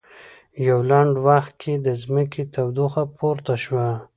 په 0.53 0.59
یوه 0.69 0.83
لنډ 0.91 1.13
وخت 1.27 1.53
کې 1.61 1.73
د 1.85 1.87
ځمکې 2.03 2.43
تودوخه 2.53 3.03
پورته 3.17 3.53
شوه. 3.63 3.87